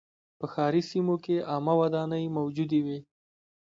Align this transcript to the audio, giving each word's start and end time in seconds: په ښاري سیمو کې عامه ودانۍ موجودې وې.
په 0.39 0.45
ښاري 0.53 0.81
سیمو 0.89 1.15
کې 1.23 1.45
عامه 1.51 1.73
ودانۍ 1.81 2.25
موجودې 2.37 2.79
وې. 2.85 2.97